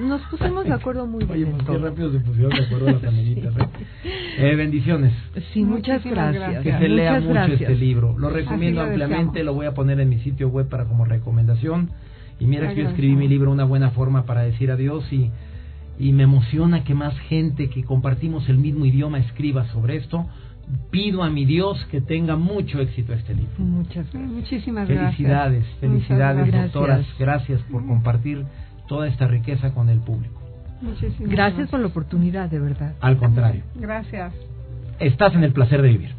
[0.00, 1.50] Nos, pusimos de acuerdo muy Oye, bien.
[1.50, 3.54] en pues qué rápido se pusieron de acuerdo las amiguitas.
[3.56, 3.68] ¿eh?
[4.38, 5.12] Eh, bendiciones.
[5.52, 6.42] Sí, muchas gracias.
[6.42, 6.64] gracias.
[6.64, 7.60] Que se lea mucho gracias.
[7.60, 8.18] este libro.
[8.18, 9.44] Lo recomiendo lo ampliamente, deseamos.
[9.44, 11.90] lo voy a poner en mi sitio web para como recomendación.
[12.40, 15.30] Y mira que yo escribí mi libro Una buena forma para decir adiós y,
[15.98, 20.26] y me emociona que más gente que compartimos el mismo idioma escriba sobre esto.
[20.90, 23.52] Pido a mi Dios que tenga mucho éxito este libro.
[23.58, 24.32] Muchas gracias.
[24.32, 25.80] muchísimas Felicidades, gracias.
[25.80, 26.72] felicidades gracias.
[26.72, 27.06] doctoras.
[27.18, 28.44] Gracias por compartir
[28.88, 30.40] toda esta riqueza con el público.
[30.80, 32.94] Muchísimas Gracias por la oportunidad, de verdad.
[33.00, 34.32] Al contrario, Gracias.
[34.98, 36.10] estás en el placer de vivir.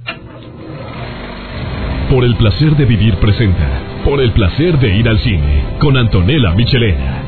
[2.09, 3.81] Por el placer de vivir presenta.
[4.05, 5.63] Por el placer de ir al cine.
[5.79, 7.22] Con Antonella Michelena.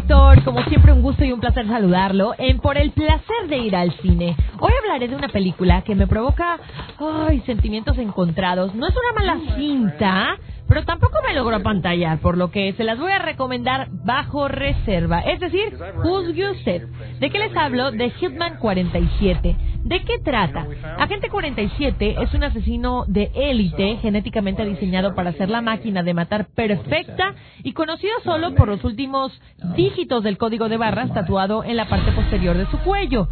[0.00, 3.76] Doctor, como siempre un gusto y un placer saludarlo en Por el placer de ir
[3.76, 4.34] al cine.
[4.58, 6.58] Hoy hablaré de una película que me provoca
[6.98, 8.74] ay, sentimientos encontrados.
[8.74, 12.98] No es una mala cinta, pero tampoco me logró apantallar, por lo que se las
[12.98, 15.20] voy a recomendar bajo reserva.
[15.20, 16.88] Es decir, juzgue usted.
[17.18, 17.90] ¿De qué les hablo?
[17.90, 19.56] De Hitman 47.
[19.84, 20.66] ¿De qué trata?
[20.98, 26.48] Agente 47 es un asesino de élite genéticamente diseñado para ser la máquina de matar
[26.54, 29.32] perfecta y conocido solo por los últimos
[29.76, 33.28] dígitos del código de barras tatuado en la parte posterior de su cuello.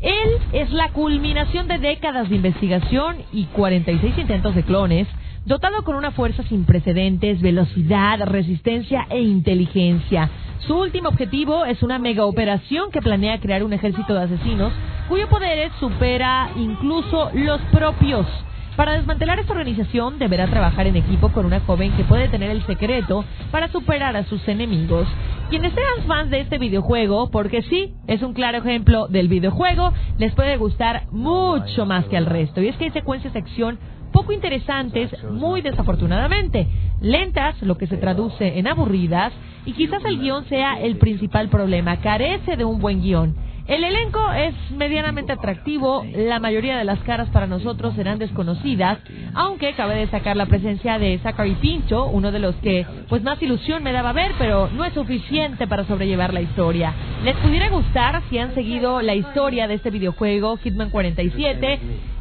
[0.00, 5.08] Él es la culminación de décadas de investigación y 46 intentos de clones,
[5.48, 10.28] dotado con una fuerza sin precedentes, velocidad, resistencia e inteligencia.
[10.66, 14.74] Su último objetivo es una mega operación que planea crear un ejército de asesinos
[15.08, 18.26] cuyo poder supera incluso los propios.
[18.76, 22.64] Para desmantelar esta organización deberá trabajar en equipo con una joven que puede tener el
[22.66, 25.08] secreto para superar a sus enemigos.
[25.48, 30.34] Quienes sean fans de este videojuego, porque sí, es un claro ejemplo del videojuego, les
[30.34, 32.60] puede gustar mucho más que al resto.
[32.60, 33.78] Y es que hay secuencias de acción
[34.12, 36.66] poco interesantes, muy desafortunadamente,
[37.00, 39.32] lentas, lo que se traduce en aburridas,
[39.64, 43.34] y quizás el guion sea el principal problema, carece de un buen guion.
[43.68, 48.98] El elenco es medianamente atractivo, la mayoría de las caras para nosotros serán desconocidas,
[49.34, 53.82] aunque cabe destacar la presencia de Zachary Pinto, uno de los que pues más ilusión
[53.82, 56.94] me daba ver, pero no es suficiente para sobrellevar la historia.
[57.22, 61.78] Les pudiera gustar si han seguido la historia de este videojuego Hitman 47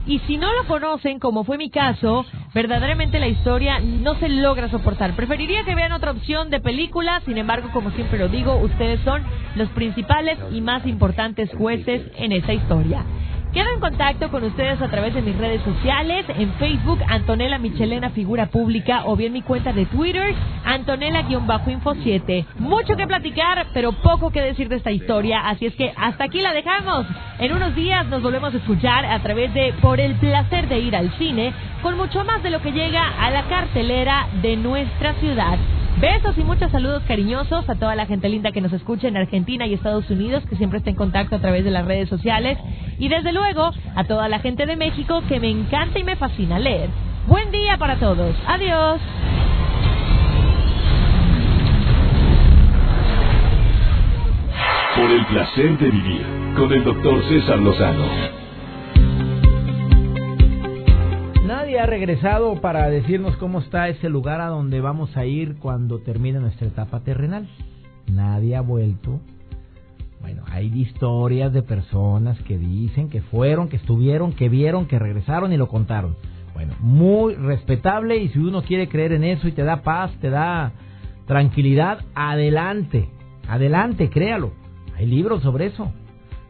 [0.07, 4.69] y si no lo conocen, como fue mi caso, verdaderamente la historia no se logra
[4.69, 5.15] soportar.
[5.15, 9.21] Preferiría que vean otra opción de película, sin embargo, como siempre lo digo, ustedes son
[9.55, 13.03] los principales y más importantes jueces en esta historia.
[13.57, 18.11] Quedo en contacto con ustedes a través de mis redes sociales, en Facebook Antonella Michelena
[18.11, 22.45] Figura Pública o bien mi cuenta de Twitter Antonella-Info 7.
[22.59, 26.39] Mucho que platicar, pero poco que decir de esta historia, así es que hasta aquí
[26.39, 27.07] la dejamos.
[27.39, 30.95] En unos días nos volvemos a escuchar a través de Por el placer de ir
[30.95, 35.57] al cine, con mucho más de lo que llega a la cartelera de nuestra ciudad.
[35.99, 39.65] Besos y muchos saludos cariñosos a toda la gente linda que nos escucha en Argentina
[39.65, 42.55] y Estados Unidos, que siempre está en contacto a través de las redes sociales.
[42.99, 46.59] Y desde luego a toda la gente de México que me encanta y me fascina
[46.59, 46.91] leer.
[47.25, 48.35] Buen día para todos.
[48.45, 49.01] Adiós.
[54.95, 56.25] Por el placer de vivir.
[56.55, 58.36] Con el doctor César Lozano.
[61.47, 65.99] Nadie ha regresado para decirnos cómo está ese lugar a donde vamos a ir cuando
[65.99, 67.47] termine nuestra etapa terrenal.
[68.11, 69.21] Nadie ha vuelto.
[70.19, 75.53] Bueno, hay historias de personas que dicen que fueron, que estuvieron, que vieron, que regresaron
[75.53, 76.17] y lo contaron.
[76.53, 80.29] Bueno, muy respetable y si uno quiere creer en eso y te da paz, te
[80.29, 80.73] da
[81.27, 83.07] tranquilidad, adelante,
[83.47, 84.51] adelante, créalo.
[84.97, 85.93] Hay libros sobre eso.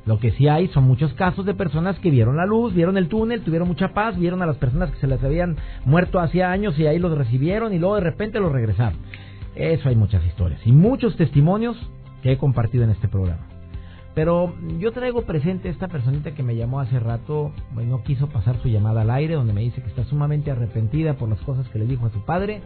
[0.07, 3.09] Lo que sí hay son muchos casos de personas que vieron la luz, vieron el
[3.09, 6.79] túnel, tuvieron mucha paz, vieron a las personas que se les habían muerto hacía años
[6.79, 8.97] y ahí los recibieron y luego de repente los regresaron.
[9.53, 11.75] Eso hay muchas historias y muchos testimonios
[12.23, 13.47] que he compartido en este programa.
[14.15, 18.69] Pero yo traigo presente esta personita que me llamó hace rato, no quiso pasar su
[18.69, 21.85] llamada al aire, donde me dice que está sumamente arrepentida por las cosas que le
[21.85, 22.61] dijo a su padre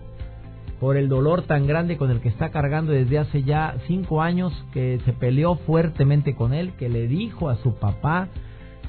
[0.81, 4.51] por el dolor tan grande con el que está cargando desde hace ya cinco años,
[4.73, 8.29] que se peleó fuertemente con él, que le dijo a su papá,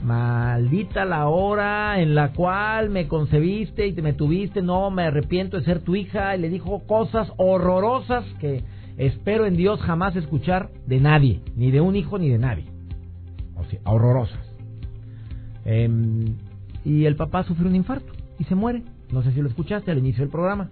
[0.02, 5.59] maldita la hora en la cual me concebiste y te me tuviste, no me arrepiento
[5.59, 8.64] de ser tu hija, y le dijo cosas horrorosas que
[8.96, 12.64] espero en Dios jamás escuchar de nadie, ni de un hijo ni de nadie.
[13.55, 14.40] O sea, horrorosas.
[15.66, 16.37] Em,
[16.87, 18.83] y el papá sufre un infarto y se muere.
[19.12, 20.70] No sé si lo escuchaste al inicio del programa.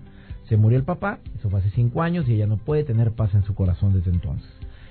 [0.50, 3.32] Se murió el papá, eso fue hace cinco años y ella no puede tener paz
[3.34, 4.50] en su corazón desde entonces.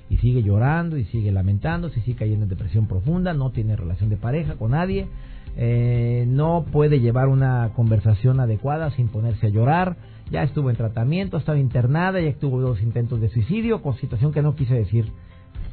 [0.09, 4.15] Y sigue llorando y sigue lamentando, sigue cayendo en depresión profunda, no tiene relación de
[4.15, 5.09] pareja con nadie,
[5.57, 9.97] eh, no puede llevar una conversación adecuada sin ponerse a llorar,
[10.31, 14.31] ya estuvo en tratamiento, ha estado internada, ya tuvo dos intentos de suicidio, con situación
[14.31, 15.11] que no quise decir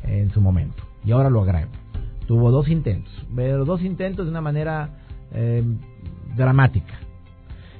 [0.02, 0.82] en su momento.
[1.04, 1.70] Y ahora lo agrego.
[2.26, 4.90] Tuvo dos intentos, pero dos intentos de una manera
[5.32, 5.62] eh,
[6.36, 7.05] dramática.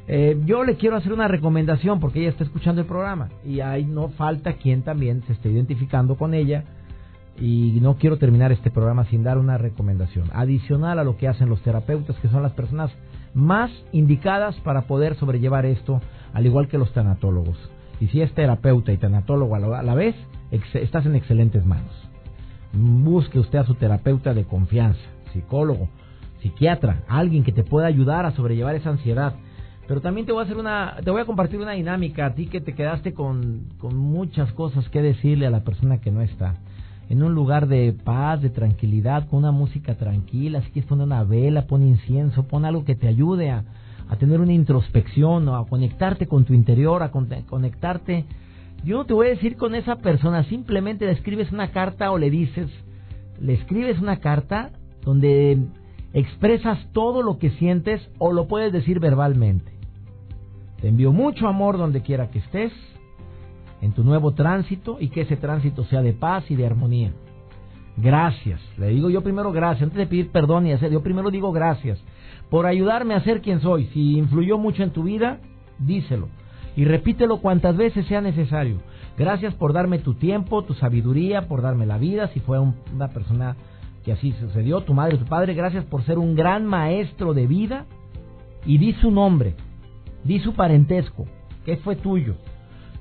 [0.09, 3.85] Eh, yo le quiero hacer una recomendación porque ella está escuchando el programa y ahí
[3.85, 6.64] no falta quien también se esté identificando con ella
[7.38, 10.31] y no quiero terminar este programa sin dar una recomendación.
[10.33, 12.92] Adicional a lo que hacen los terapeutas que son las personas
[13.35, 16.01] más indicadas para poder sobrellevar esto
[16.33, 17.59] al igual que los tanatólogos.
[18.01, 20.14] Y si es terapeuta y tanatólogo a la vez
[20.51, 21.92] estás en excelentes manos.
[22.73, 25.01] Busque usted a su terapeuta de confianza
[25.33, 25.88] psicólogo
[26.40, 29.35] psiquiatra alguien que te pueda ayudar a sobrellevar esa ansiedad
[29.87, 32.46] pero también te voy a hacer una, te voy a compartir una dinámica a ti
[32.46, 36.57] que te quedaste con, con muchas cosas que decirle a la persona que no está.
[37.09, 41.22] En un lugar de paz, de tranquilidad, con una música tranquila, si quieres poner una
[41.22, 43.62] vela, pon incienso, pon algo que te ayude a,
[44.09, 48.25] a tener una introspección o a conectarte con tu interior, a conectarte.
[48.85, 52.18] Yo no te voy a decir con esa persona, simplemente le escribes una carta o
[52.18, 52.70] le dices,
[53.40, 54.70] le escribes una carta
[55.05, 55.59] donde
[56.12, 59.75] expresas todo lo que sientes o lo puedes decir verbalmente.
[60.87, 62.72] Te envío mucho amor donde quiera que estés,
[63.83, 67.11] en tu nuevo tránsito y que ese tránsito sea de paz y de armonía.
[67.96, 68.61] Gracias.
[68.79, 69.83] Le digo yo primero gracias.
[69.83, 71.99] Antes de pedir perdón y hacer, yo primero digo gracias
[72.51, 73.87] por ayudarme a ser quien soy.
[73.87, 75.40] Si influyó mucho en tu vida,
[75.81, 76.29] díselo.
[76.77, 78.77] Y repítelo cuantas veces sea necesario.
[79.18, 82.29] Gracias por darme tu tiempo, tu sabiduría, por darme la vida.
[82.29, 83.57] Si fue una persona
[84.05, 87.87] que así sucedió, tu madre, tu padre, gracias por ser un gran maestro de vida.
[88.64, 89.57] Y di su nombre.
[90.26, 91.24] Di su parentesco,
[91.64, 92.34] que fue tuyo.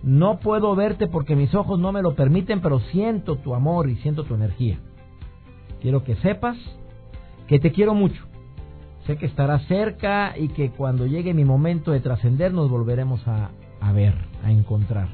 [0.04, 3.96] No puedo verte porque mis ojos no me lo permiten, pero siento tu amor y
[3.98, 4.78] siento tu energía.
[5.82, 6.58] Quiero que sepas
[7.48, 8.24] que te quiero mucho.
[9.08, 13.50] Sé que estarás cerca y que cuando llegue mi momento de trascender nos volveremos a,
[13.82, 15.10] a ver, a encontrar.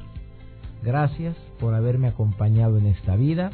[0.83, 3.51] Gracias por haberme acompañado en esta vida.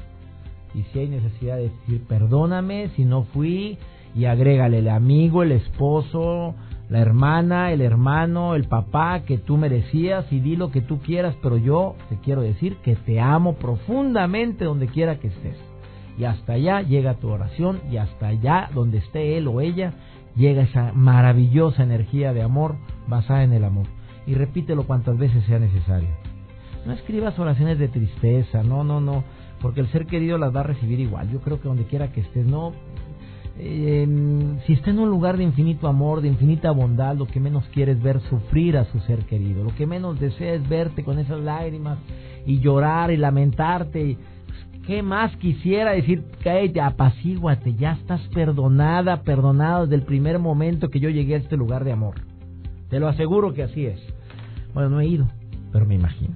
[0.73, 3.77] Y si hay necesidad de decir perdóname si no fui,
[4.17, 6.55] y agrégale el amigo, el esposo,
[6.89, 11.35] la hermana, el hermano, el papá que tú merecías y di lo que tú quieras,
[11.41, 15.57] pero yo te quiero decir que te amo profundamente donde quiera que estés.
[16.17, 19.93] Y hasta allá llega tu oración y hasta allá donde esté él o ella
[20.35, 22.75] llega esa maravillosa energía de amor
[23.07, 23.85] basada en el amor.
[24.25, 26.09] Y repítelo cuantas veces sea necesario.
[26.85, 29.23] No escribas oraciones de tristeza, no, no, no,
[29.61, 31.29] porque el ser querido las va a recibir igual.
[31.29, 32.71] Yo creo que donde quiera que estés, no
[33.59, 34.07] eh,
[34.65, 37.93] si está en un lugar de infinito amor, de infinita bondad, lo que menos quiere
[37.93, 41.39] es ver sufrir a su ser querido, lo que menos desea es verte con esas
[41.39, 41.97] lágrimas
[42.45, 44.17] y llorar y lamentarte.
[44.85, 46.23] ¿Qué más quisiera decir?
[46.43, 51.57] Cállate, apacíguate, ya estás perdonada, perdonado desde el primer momento que yo llegué a este
[51.57, 52.15] lugar de amor.
[52.89, 53.99] Te lo aseguro que así es.
[54.73, 55.27] Bueno, no he ido,
[55.73, 56.35] pero me imagino.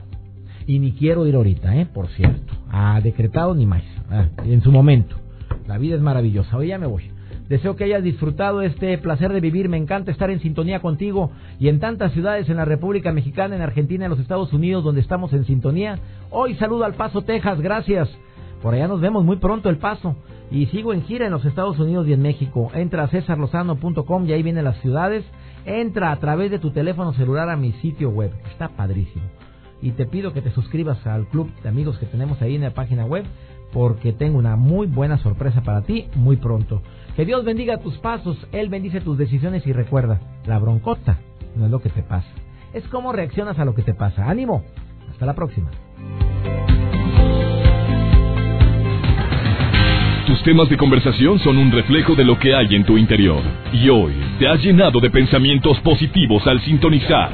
[0.68, 1.86] Y ni quiero ir ahorita, ¿eh?
[1.86, 2.54] Por cierto.
[2.70, 3.84] Ha decretado ni más.
[4.10, 5.21] Ah, en su momento.
[5.72, 6.58] La vida es maravillosa.
[6.58, 7.10] Hoy ya me voy.
[7.48, 9.70] Deseo que hayas disfrutado este placer de vivir.
[9.70, 13.62] Me encanta estar en sintonía contigo y en tantas ciudades en la República Mexicana, en
[13.62, 15.98] Argentina, en los Estados Unidos, donde estamos en sintonía.
[16.30, 17.62] Hoy saludo al Paso, Texas.
[17.62, 18.10] Gracias.
[18.62, 20.18] Por allá nos vemos muy pronto el Paso.
[20.52, 22.70] Y sigo en gira en los Estados Unidos y en México.
[22.74, 25.24] Entra a cesarlozano.com y ahí vienen las ciudades
[25.66, 28.32] Entra a través de tu teléfono celular a mi sitio web.
[28.52, 29.24] Está padrísimo.
[29.82, 32.72] Y te pido que te suscribas al club de amigos que tenemos ahí en la
[32.72, 33.26] página web
[33.74, 36.82] porque tengo una muy buena sorpresa para ti muy pronto.
[37.16, 41.20] Que Dios bendiga tus pasos, Él bendice tus decisiones y recuerda, la broncota
[41.56, 42.30] no es lo que te pasa,
[42.74, 44.30] es cómo reaccionas a lo que te pasa.
[44.30, 44.64] Ánimo,
[45.10, 45.70] hasta la próxima.
[50.32, 53.42] Tus temas de conversación son un reflejo de lo que hay en tu interior.
[53.74, 57.34] Y hoy te has llenado de pensamientos positivos al sintonizar.